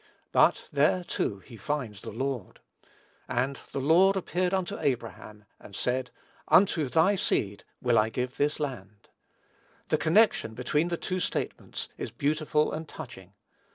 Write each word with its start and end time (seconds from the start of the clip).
But 0.31 0.67
there, 0.71 1.03
too, 1.03 1.41
he 1.45 1.57
finds 1.57 2.01
the 2.01 2.09
Lord. 2.09 2.59
"And 3.29 3.59
the 3.71 3.77
Lord 3.79 4.15
appeared 4.17 4.51
unto 4.51 4.77
Abram, 4.77 5.45
and 5.59 5.75
said, 5.75 6.09
Unto 6.47 6.89
thy 6.89 7.13
seed 7.13 7.65
will 7.83 7.99
I 7.99 8.09
give 8.09 8.37
this 8.37 8.59
land." 8.59 9.09
The 9.89 9.99
connection 9.99 10.55
between 10.55 10.87
the 10.87 10.97
two 10.97 11.19
statements 11.19 11.87
is 11.99 12.09
beautiful 12.09 12.71
and 12.73 12.89
touching. 12.89 13.33